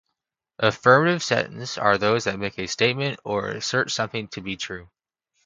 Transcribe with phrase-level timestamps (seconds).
[0.57, 4.89] Affirmative sentences are those that make a statement or assert something to be true.